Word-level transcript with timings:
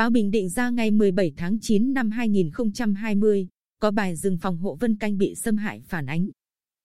Báo 0.00 0.10
Bình 0.10 0.30
Định 0.30 0.48
ra 0.48 0.70
ngày 0.70 0.90
17 0.90 1.32
tháng 1.36 1.58
9 1.60 1.92
năm 1.92 2.10
2020, 2.10 3.48
có 3.80 3.90
bài 3.90 4.16
rừng 4.16 4.38
phòng 4.42 4.58
hộ 4.58 4.74
Vân 4.80 4.96
Canh 4.96 5.18
bị 5.18 5.34
xâm 5.34 5.56
hại 5.56 5.82
phản 5.88 6.06
ánh. 6.06 6.28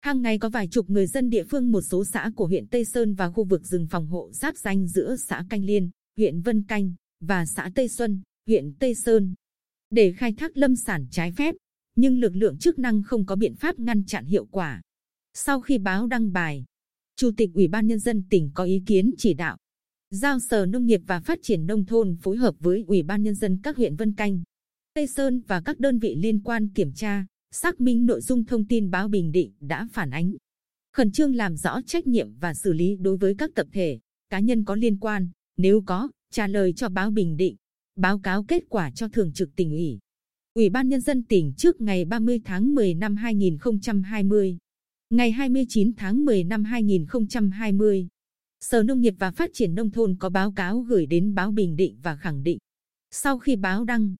Hàng 0.01 0.21
ngày 0.21 0.39
có 0.39 0.49
vài 0.49 0.67
chục 0.67 0.89
người 0.89 1.07
dân 1.07 1.29
địa 1.29 1.43
phương 1.43 1.71
một 1.71 1.81
số 1.81 2.05
xã 2.05 2.31
của 2.35 2.47
huyện 2.47 2.67
Tây 2.67 2.85
Sơn 2.85 3.13
và 3.13 3.31
khu 3.31 3.43
vực 3.43 3.65
rừng 3.65 3.87
phòng 3.87 4.07
hộ 4.07 4.31
giáp 4.31 4.57
danh 4.57 4.87
giữa 4.87 5.15
xã 5.15 5.45
Canh 5.49 5.63
Liên, 5.63 5.89
huyện 6.17 6.41
Vân 6.41 6.63
Canh 6.63 6.93
và 7.19 7.45
xã 7.45 7.71
Tây 7.75 7.87
Xuân, 7.87 8.21
huyện 8.47 8.73
Tây 8.79 8.95
Sơn 8.95 9.33
để 9.89 10.11
khai 10.11 10.33
thác 10.33 10.57
lâm 10.57 10.75
sản 10.75 11.07
trái 11.11 11.31
phép, 11.31 11.55
nhưng 11.95 12.19
lực 12.19 12.35
lượng 12.35 12.57
chức 12.57 12.79
năng 12.79 13.03
không 13.03 13.25
có 13.25 13.35
biện 13.35 13.55
pháp 13.55 13.79
ngăn 13.79 14.05
chặn 14.05 14.25
hiệu 14.25 14.45
quả. 14.45 14.81
Sau 15.33 15.61
khi 15.61 15.77
báo 15.77 16.07
đăng 16.07 16.33
bài, 16.33 16.65
Chủ 17.15 17.31
tịch 17.37 17.49
Ủy 17.53 17.67
ban 17.67 17.87
Nhân 17.87 17.99
dân 17.99 18.23
tỉnh 18.29 18.51
có 18.53 18.63
ý 18.63 18.83
kiến 18.85 19.11
chỉ 19.17 19.33
đạo. 19.33 19.57
Giao 20.11 20.39
Sở 20.39 20.65
Nông 20.65 20.85
nghiệp 20.85 21.01
và 21.07 21.19
Phát 21.19 21.39
triển 21.41 21.65
Nông 21.65 21.85
thôn 21.85 22.15
phối 22.21 22.37
hợp 22.37 22.55
với 22.59 22.83
Ủy 22.87 23.03
ban 23.03 23.23
Nhân 23.23 23.35
dân 23.35 23.59
các 23.63 23.77
huyện 23.77 23.95
Vân 23.95 24.13
Canh, 24.13 24.43
Tây 24.93 25.07
Sơn 25.07 25.41
và 25.47 25.61
các 25.61 25.79
đơn 25.79 25.99
vị 25.99 26.15
liên 26.15 26.39
quan 26.43 26.69
kiểm 26.69 26.93
tra, 26.93 27.25
xác 27.51 27.81
minh 27.81 28.05
nội 28.05 28.21
dung 28.21 28.45
thông 28.45 28.67
tin 28.67 28.91
báo 28.91 29.07
Bình 29.07 29.31
Định 29.31 29.53
đã 29.59 29.87
phản 29.93 30.09
ánh. 30.09 30.33
Khẩn 30.93 31.11
trương 31.11 31.35
làm 31.35 31.57
rõ 31.57 31.81
trách 31.85 32.07
nhiệm 32.07 32.33
và 32.39 32.53
xử 32.53 32.73
lý 32.73 32.95
đối 32.95 33.17
với 33.17 33.35
các 33.37 33.51
tập 33.55 33.67
thể, 33.73 33.99
cá 34.29 34.39
nhân 34.39 34.65
có 34.65 34.75
liên 34.75 34.99
quan, 34.99 35.29
nếu 35.57 35.81
có, 35.85 36.09
trả 36.31 36.47
lời 36.47 36.73
cho 36.73 36.89
báo 36.89 37.11
Bình 37.11 37.37
Định, 37.37 37.55
báo 37.95 38.19
cáo 38.19 38.43
kết 38.43 38.63
quả 38.69 38.91
cho 38.91 39.07
Thường 39.07 39.33
trực 39.33 39.55
tỉnh 39.55 39.71
ủy. 39.71 39.99
Ủy 40.53 40.69
ban 40.69 40.89
Nhân 40.89 41.01
dân 41.01 41.23
tỉnh 41.23 41.53
trước 41.57 41.81
ngày 41.81 42.05
30 42.05 42.41
tháng 42.45 42.75
10 42.75 42.93
năm 42.93 43.15
2020. 43.15 44.57
Ngày 45.09 45.31
29 45.31 45.93
tháng 45.97 46.25
10 46.25 46.43
năm 46.43 46.63
2020, 46.63 48.07
Sở 48.69 48.83
Nông 48.83 49.01
nghiệp 49.01 49.13
và 49.19 49.31
Phát 49.31 49.49
triển 49.53 49.75
Nông 49.75 49.91
thôn 49.91 50.15
có 50.19 50.29
báo 50.29 50.51
cáo 50.51 50.79
gửi 50.79 51.05
đến 51.05 51.35
báo 51.35 51.51
Bình 51.51 51.75
Định 51.75 51.97
và 52.03 52.15
khẳng 52.15 52.43
định. 52.43 52.57
Sau 53.11 53.39
khi 53.39 53.55
báo 53.55 53.83
đăng, 53.83 54.15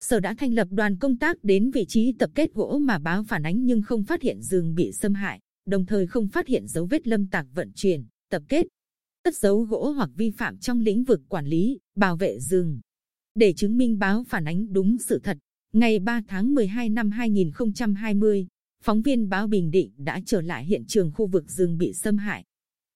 Sở 0.00 0.20
đã 0.20 0.34
thành 0.38 0.54
lập 0.54 0.68
đoàn 0.70 0.98
công 0.98 1.16
tác 1.16 1.44
đến 1.44 1.70
vị 1.70 1.84
trí 1.88 2.12
tập 2.18 2.30
kết 2.34 2.54
gỗ 2.54 2.78
mà 2.78 2.98
báo 2.98 3.24
phản 3.24 3.42
ánh 3.42 3.64
nhưng 3.64 3.82
không 3.82 4.04
phát 4.04 4.22
hiện 4.22 4.42
rừng 4.42 4.74
bị 4.74 4.92
xâm 4.92 5.14
hại, 5.14 5.40
đồng 5.66 5.86
thời 5.86 6.06
không 6.06 6.28
phát 6.28 6.46
hiện 6.46 6.68
dấu 6.68 6.86
vết 6.86 7.06
lâm 7.06 7.26
tạc 7.26 7.46
vận 7.54 7.72
chuyển, 7.74 8.04
tập 8.30 8.42
kết, 8.48 8.66
cất 9.24 9.36
dấu 9.36 9.62
gỗ 9.62 9.90
hoặc 9.90 10.10
vi 10.14 10.30
phạm 10.30 10.58
trong 10.58 10.80
lĩnh 10.80 11.04
vực 11.04 11.20
quản 11.28 11.46
lý, 11.46 11.78
bảo 11.96 12.16
vệ 12.16 12.40
rừng. 12.40 12.80
Để 13.34 13.52
chứng 13.52 13.76
minh 13.76 13.98
báo 13.98 14.24
phản 14.28 14.44
ánh 14.44 14.72
đúng 14.72 14.98
sự 14.98 15.18
thật, 15.18 15.38
ngày 15.72 15.98
3 15.98 16.22
tháng 16.28 16.54
12 16.54 16.88
năm 16.88 17.10
2020, 17.10 18.46
phóng 18.82 19.02
viên 19.02 19.28
báo 19.28 19.46
Bình 19.46 19.70
Định 19.70 19.90
đã 19.96 20.20
trở 20.26 20.40
lại 20.40 20.64
hiện 20.64 20.84
trường 20.86 21.12
khu 21.12 21.26
vực 21.26 21.50
rừng 21.50 21.78
bị 21.78 21.92
xâm 21.92 22.16
hại. 22.16 22.44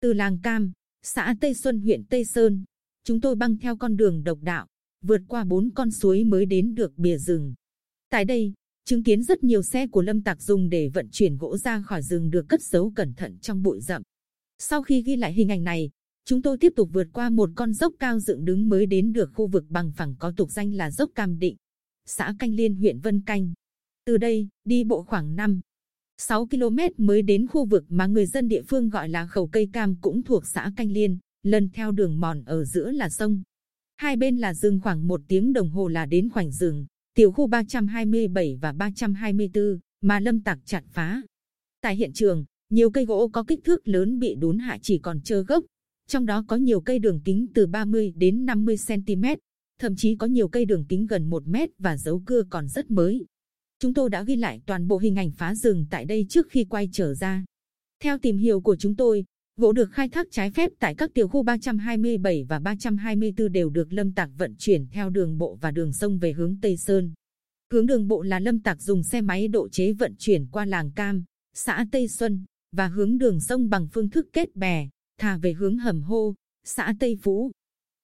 Từ 0.00 0.12
làng 0.12 0.38
Cam, 0.42 0.72
xã 1.06 1.34
Tây 1.40 1.54
Xuân 1.54 1.80
huyện 1.80 2.04
Tây 2.04 2.24
Sơn, 2.24 2.64
chúng 3.04 3.20
tôi 3.20 3.34
băng 3.34 3.58
theo 3.58 3.76
con 3.76 3.96
đường 3.96 4.24
độc 4.24 4.38
đạo, 4.42 4.66
vượt 5.02 5.20
qua 5.28 5.44
bốn 5.44 5.70
con 5.74 5.90
suối 5.90 6.24
mới 6.24 6.46
đến 6.46 6.74
được 6.74 6.98
bìa 6.98 7.18
rừng. 7.18 7.54
Tại 8.10 8.24
đây, 8.24 8.52
chứng 8.84 9.02
kiến 9.02 9.22
rất 9.22 9.44
nhiều 9.44 9.62
xe 9.62 9.86
của 9.86 10.02
lâm 10.02 10.22
tặc 10.22 10.42
dùng 10.42 10.68
để 10.68 10.88
vận 10.88 11.08
chuyển 11.12 11.36
gỗ 11.36 11.56
ra 11.56 11.82
khỏi 11.82 12.02
rừng 12.02 12.30
được 12.30 12.46
cất 12.48 12.62
giấu 12.62 12.92
cẩn 12.96 13.14
thận 13.14 13.38
trong 13.38 13.62
bụi 13.62 13.80
rậm. 13.80 14.02
Sau 14.58 14.82
khi 14.82 15.02
ghi 15.02 15.16
lại 15.16 15.32
hình 15.32 15.48
ảnh 15.48 15.64
này, 15.64 15.90
chúng 16.24 16.42
tôi 16.42 16.58
tiếp 16.58 16.72
tục 16.76 16.88
vượt 16.92 17.06
qua 17.12 17.30
một 17.30 17.50
con 17.54 17.72
dốc 17.72 17.94
cao 17.98 18.20
dựng 18.20 18.44
đứng 18.44 18.68
mới 18.68 18.86
đến 18.86 19.12
được 19.12 19.30
khu 19.34 19.46
vực 19.46 19.64
bằng 19.68 19.92
phẳng 19.96 20.14
có 20.18 20.32
tục 20.36 20.50
danh 20.50 20.74
là 20.74 20.90
dốc 20.90 21.10
Cam 21.14 21.38
Định, 21.38 21.56
xã 22.06 22.34
Canh 22.38 22.54
Liên 22.54 22.74
huyện 22.74 23.00
Vân 23.00 23.20
Canh. 23.20 23.52
Từ 24.04 24.16
đây, 24.16 24.48
đi 24.64 24.84
bộ 24.84 25.02
khoảng 25.02 25.36
5, 25.36 25.60
6 26.18 26.46
km 26.46 26.78
mới 26.96 27.22
đến 27.22 27.46
khu 27.46 27.64
vực 27.64 27.84
mà 27.88 28.06
người 28.06 28.26
dân 28.26 28.48
địa 28.48 28.62
phương 28.62 28.88
gọi 28.88 29.08
là 29.08 29.26
khẩu 29.26 29.46
cây 29.46 29.68
cam 29.72 29.96
cũng 30.00 30.22
thuộc 30.22 30.46
xã 30.46 30.72
Canh 30.76 30.90
Liên, 30.90 31.18
lần 31.42 31.70
theo 31.74 31.92
đường 31.92 32.20
mòn 32.20 32.42
ở 32.44 32.64
giữa 32.64 32.90
là 32.90 33.08
sông. 33.08 33.42
Hai 33.96 34.16
bên 34.16 34.36
là 34.36 34.54
rừng 34.54 34.80
khoảng 34.82 35.08
một 35.08 35.20
tiếng 35.28 35.52
đồng 35.52 35.70
hồ 35.70 35.88
là 35.88 36.06
đến 36.06 36.28
khoảnh 36.28 36.52
rừng, 36.52 36.86
tiểu 37.14 37.32
khu 37.32 37.46
327 37.46 38.58
và 38.60 38.72
324, 38.72 39.78
mà 40.00 40.20
lâm 40.20 40.40
tặc 40.40 40.58
chặt 40.64 40.84
phá. 40.92 41.22
Tại 41.80 41.96
hiện 41.96 42.12
trường, 42.12 42.44
nhiều 42.70 42.90
cây 42.90 43.04
gỗ 43.04 43.28
có 43.28 43.44
kích 43.44 43.60
thước 43.64 43.88
lớn 43.88 44.18
bị 44.18 44.34
đốn 44.34 44.58
hạ 44.58 44.78
chỉ 44.82 44.98
còn 44.98 45.20
trơ 45.20 45.42
gốc, 45.42 45.64
trong 46.08 46.26
đó 46.26 46.44
có 46.48 46.56
nhiều 46.56 46.80
cây 46.80 46.98
đường 46.98 47.20
kính 47.24 47.46
từ 47.54 47.66
30 47.66 48.12
đến 48.16 48.46
50 48.46 48.76
cm, 48.88 49.24
thậm 49.78 49.96
chí 49.96 50.16
có 50.16 50.26
nhiều 50.26 50.48
cây 50.48 50.64
đường 50.64 50.84
kính 50.88 51.06
gần 51.06 51.30
1 51.30 51.46
mét 51.46 51.70
và 51.78 51.96
dấu 51.96 52.22
cưa 52.26 52.42
còn 52.50 52.68
rất 52.68 52.90
mới. 52.90 53.26
Chúng 53.78 53.94
tôi 53.94 54.10
đã 54.10 54.22
ghi 54.22 54.36
lại 54.36 54.60
toàn 54.66 54.88
bộ 54.88 54.98
hình 54.98 55.16
ảnh 55.16 55.30
phá 55.30 55.54
rừng 55.54 55.86
tại 55.90 56.04
đây 56.04 56.26
trước 56.28 56.46
khi 56.50 56.64
quay 56.64 56.88
trở 56.92 57.14
ra. 57.14 57.44
Theo 58.02 58.18
tìm 58.18 58.38
hiểu 58.38 58.60
của 58.60 58.76
chúng 58.76 58.96
tôi, 58.96 59.24
gỗ 59.56 59.72
được 59.72 59.90
khai 59.92 60.08
thác 60.08 60.26
trái 60.30 60.50
phép 60.50 60.70
tại 60.78 60.94
các 60.94 61.10
tiểu 61.14 61.28
khu 61.28 61.42
327 61.42 62.44
và 62.44 62.58
324 62.58 63.52
đều 63.52 63.70
được 63.70 63.92
lâm 63.92 64.12
tạc 64.12 64.30
vận 64.36 64.54
chuyển 64.58 64.86
theo 64.86 65.10
đường 65.10 65.38
bộ 65.38 65.58
và 65.60 65.70
đường 65.70 65.92
sông 65.92 66.18
về 66.18 66.32
hướng 66.32 66.56
Tây 66.60 66.76
Sơn. 66.76 67.12
Hướng 67.72 67.86
đường 67.86 68.08
bộ 68.08 68.22
là 68.22 68.40
lâm 68.40 68.60
tạc 68.60 68.82
dùng 68.82 69.02
xe 69.02 69.20
máy 69.20 69.48
độ 69.48 69.68
chế 69.68 69.92
vận 69.92 70.14
chuyển 70.18 70.46
qua 70.46 70.64
làng 70.64 70.90
Cam, 70.90 71.24
xã 71.54 71.86
Tây 71.92 72.08
Xuân, 72.08 72.44
và 72.72 72.88
hướng 72.88 73.18
đường 73.18 73.40
sông 73.40 73.70
bằng 73.70 73.88
phương 73.92 74.10
thức 74.10 74.26
kết 74.32 74.56
bè, 74.56 74.88
thả 75.18 75.36
về 75.36 75.52
hướng 75.52 75.78
hầm 75.78 76.02
hô, 76.02 76.34
xã 76.64 76.94
Tây 77.00 77.16
Phú. 77.22 77.50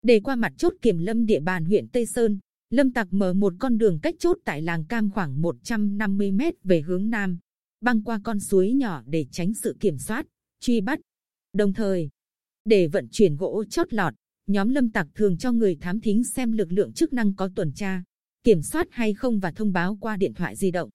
Để 0.02 0.20
qua 0.20 0.36
mặt 0.36 0.52
chốt 0.56 0.72
kiểm 0.82 0.98
lâm 0.98 1.26
địa 1.26 1.40
bàn 1.40 1.64
huyện 1.64 1.88
Tây 1.88 2.06
Sơn, 2.06 2.38
Lâm 2.72 2.92
Tặc 2.92 3.08
mở 3.10 3.32
một 3.32 3.54
con 3.58 3.78
đường 3.78 3.98
cách 4.02 4.14
chốt 4.18 4.38
tại 4.44 4.62
làng 4.62 4.84
Cam 4.84 5.10
khoảng 5.10 5.42
150 5.42 6.32
mét 6.32 6.54
về 6.64 6.80
hướng 6.80 7.10
Nam, 7.10 7.38
băng 7.80 8.02
qua 8.02 8.20
con 8.24 8.40
suối 8.40 8.72
nhỏ 8.72 9.02
để 9.06 9.26
tránh 9.30 9.54
sự 9.54 9.76
kiểm 9.80 9.98
soát, 9.98 10.26
truy 10.60 10.80
bắt. 10.80 11.00
Đồng 11.52 11.72
thời, 11.72 12.08
để 12.64 12.86
vận 12.86 13.08
chuyển 13.10 13.36
gỗ 13.36 13.64
chót 13.64 13.94
lọt, 13.94 14.14
nhóm 14.46 14.68
Lâm 14.68 14.90
Tặc 14.90 15.06
thường 15.14 15.38
cho 15.38 15.52
người 15.52 15.76
thám 15.80 16.00
thính 16.00 16.24
xem 16.24 16.52
lực 16.52 16.72
lượng 16.72 16.92
chức 16.92 17.12
năng 17.12 17.34
có 17.34 17.50
tuần 17.54 17.72
tra, 17.72 18.02
kiểm 18.44 18.62
soát 18.62 18.86
hay 18.90 19.14
không 19.14 19.38
và 19.38 19.50
thông 19.50 19.72
báo 19.72 19.98
qua 20.00 20.16
điện 20.16 20.34
thoại 20.34 20.56
di 20.56 20.70
động. 20.70 20.90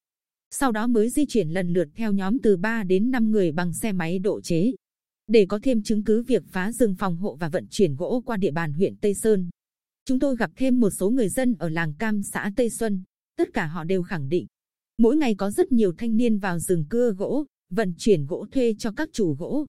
Sau 0.51 0.71
đó 0.71 0.88
mới 0.88 1.09
di 1.09 1.25
chuyển 1.25 1.49
lần 1.49 1.73
lượt 1.73 1.88
theo 1.95 2.11
nhóm 2.11 2.39
từ 2.39 2.57
3 2.57 2.83
đến 2.83 3.11
5 3.11 3.31
người 3.31 3.51
bằng 3.51 3.73
xe 3.73 3.91
máy 3.91 4.19
độ 4.19 4.41
chế. 4.41 4.71
Để 5.27 5.45
có 5.49 5.59
thêm 5.63 5.83
chứng 5.83 6.03
cứ 6.03 6.23
việc 6.23 6.44
phá 6.47 6.71
rừng 6.71 6.95
phòng 6.95 7.17
hộ 7.17 7.35
và 7.35 7.49
vận 7.49 7.67
chuyển 7.69 7.95
gỗ 7.95 8.23
qua 8.25 8.38
địa 8.38 8.51
bàn 8.51 8.73
huyện 8.73 8.95
Tây 8.95 9.13
Sơn, 9.13 9.49
chúng 10.07 10.19
tôi 10.19 10.35
gặp 10.35 10.51
thêm 10.56 10.79
một 10.79 10.90
số 10.90 11.09
người 11.09 11.29
dân 11.29 11.56
ở 11.59 11.69
làng 11.69 11.94
Cam 11.94 12.23
xã 12.23 12.51
Tây 12.56 12.69
Xuân. 12.69 13.03
Tất 13.38 13.53
cả 13.53 13.66
họ 13.66 13.84
đều 13.84 14.03
khẳng 14.03 14.29
định, 14.29 14.45
mỗi 14.97 15.18
ngày 15.18 15.35
có 15.35 15.51
rất 15.51 15.72
nhiều 15.72 15.94
thanh 15.97 16.18
niên 16.18 16.38
vào 16.38 16.59
rừng 16.59 16.85
cưa 16.90 17.12
gỗ, 17.12 17.45
vận 17.69 17.94
chuyển 17.97 18.25
gỗ 18.25 18.45
thuê 18.51 18.73
cho 18.79 18.91
các 18.91 19.09
chủ 19.13 19.35
gỗ. 19.40 19.66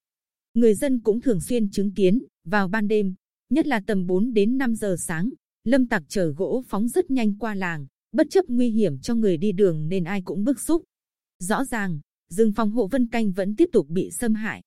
Người 0.54 0.74
dân 0.74 1.00
cũng 1.00 1.20
thường 1.20 1.40
xuyên 1.40 1.70
chứng 1.70 1.94
kiến, 1.94 2.22
vào 2.44 2.68
ban 2.68 2.88
đêm, 2.88 3.14
nhất 3.50 3.66
là 3.66 3.80
tầm 3.86 4.06
4 4.06 4.32
đến 4.32 4.58
5 4.58 4.74
giờ 4.74 4.96
sáng, 4.98 5.30
lâm 5.64 5.86
tặc 5.86 6.02
chở 6.08 6.26
gỗ 6.28 6.64
phóng 6.68 6.88
rất 6.88 7.10
nhanh 7.10 7.38
qua 7.38 7.54
làng, 7.54 7.86
bất 8.12 8.26
chấp 8.30 8.44
nguy 8.48 8.70
hiểm 8.70 9.00
cho 9.00 9.14
người 9.14 9.36
đi 9.36 9.52
đường 9.52 9.88
nên 9.88 10.04
ai 10.04 10.22
cũng 10.22 10.44
bức 10.44 10.60
xúc. 10.60 10.82
Rõ 11.38 11.64
ràng, 11.64 12.00
rừng 12.30 12.52
phòng 12.52 12.70
hộ 12.70 12.86
Vân 12.86 13.06
Canh 13.06 13.32
vẫn 13.32 13.56
tiếp 13.56 13.68
tục 13.72 13.86
bị 13.88 14.10
xâm 14.10 14.34
hại. 14.34 14.62